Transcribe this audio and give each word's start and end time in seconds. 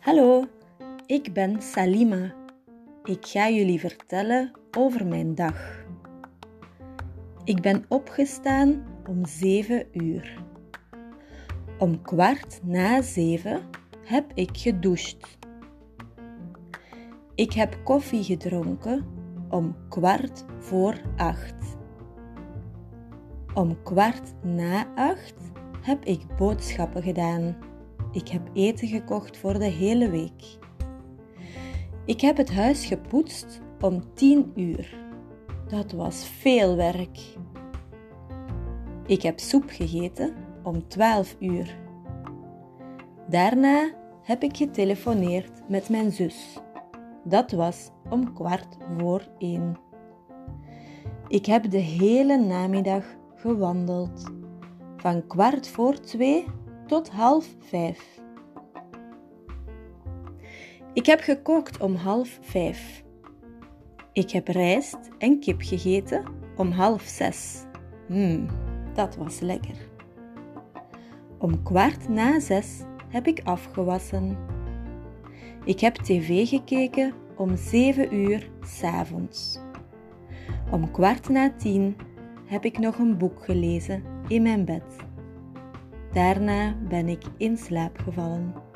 Hallo, 0.00 0.44
ik 1.06 1.32
ben 1.32 1.62
Salima. 1.62 2.34
Ik 3.04 3.26
ga 3.26 3.48
jullie 3.48 3.80
vertellen 3.80 4.50
over 4.76 5.06
mijn 5.06 5.34
dag. 5.34 5.84
Ik 7.44 7.60
ben 7.60 7.84
opgestaan 7.88 8.84
om 9.08 9.26
7 9.26 9.86
uur. 9.92 10.42
Om 11.78 12.02
kwart 12.02 12.60
na 12.62 13.02
zeven 13.02 13.60
heb 14.04 14.32
ik 14.34 14.50
gedoucht. 14.52 15.38
Ik 17.34 17.52
heb 17.52 17.78
koffie 17.84 18.22
gedronken 18.24 19.06
om 19.48 19.76
kwart 19.88 20.44
voor 20.58 21.00
acht. 21.16 21.76
Om 23.54 23.82
kwart 23.82 24.32
na 24.42 24.94
acht 24.94 25.34
heb 25.82 26.04
ik 26.04 26.36
boodschappen 26.36 27.02
gedaan. 27.02 27.69
Ik 28.12 28.28
heb 28.28 28.50
eten 28.52 28.88
gekocht 28.88 29.36
voor 29.36 29.58
de 29.58 29.64
hele 29.64 30.10
week. 30.10 30.58
Ik 32.04 32.20
heb 32.20 32.36
het 32.36 32.50
huis 32.50 32.86
gepoetst 32.86 33.60
om 33.80 34.14
10 34.14 34.52
uur. 34.54 34.98
Dat 35.68 35.92
was 35.92 36.24
veel 36.24 36.76
werk. 36.76 37.18
Ik 39.06 39.22
heb 39.22 39.38
soep 39.38 39.64
gegeten 39.66 40.34
om 40.62 40.88
12 40.88 41.36
uur. 41.38 41.76
Daarna 43.28 43.90
heb 44.22 44.42
ik 44.42 44.56
getelefoneerd 44.56 45.68
met 45.68 45.88
mijn 45.88 46.10
zus. 46.10 46.58
Dat 47.24 47.52
was 47.52 47.90
om 48.08 48.32
kwart 48.32 48.76
voor 48.98 49.28
één. 49.38 49.76
Ik 51.28 51.46
heb 51.46 51.70
de 51.70 51.78
hele 51.78 52.38
namiddag 52.38 53.04
gewandeld, 53.34 54.32
van 54.96 55.26
kwart 55.26 55.68
voor 55.68 56.00
twee 56.00 56.46
tot 56.90 57.08
half 57.08 57.56
vijf. 57.58 58.20
Ik 60.92 61.06
heb 61.06 61.20
gekookt 61.20 61.80
om 61.80 61.94
half 61.94 62.38
vijf. 62.40 63.04
Ik 64.12 64.30
heb 64.30 64.48
rijst 64.48 64.98
en 65.18 65.40
kip 65.40 65.60
gegeten 65.62 66.24
om 66.56 66.70
half 66.70 67.02
zes. 67.02 67.64
Mmm, 68.08 68.46
dat 68.94 69.16
was 69.16 69.40
lekker. 69.40 69.76
Om 71.38 71.62
kwart 71.62 72.08
na 72.08 72.40
zes 72.40 72.80
heb 73.08 73.26
ik 73.26 73.40
afgewassen. 73.44 74.38
Ik 75.64 75.80
heb 75.80 75.94
tv 75.94 76.48
gekeken 76.48 77.12
om 77.36 77.56
zeven 77.56 78.14
uur 78.14 78.50
s'avonds. 78.62 79.58
Om 80.70 80.90
kwart 80.90 81.28
na 81.28 81.52
tien 81.56 81.96
heb 82.46 82.64
ik 82.64 82.78
nog 82.78 82.98
een 82.98 83.18
boek 83.18 83.44
gelezen 83.44 84.02
in 84.28 84.42
mijn 84.42 84.64
bed. 84.64 84.84
Daarna 86.12 86.74
ben 86.88 87.08
ik 87.08 87.22
in 87.36 87.56
slaap 87.56 87.98
gevallen. 87.98 88.69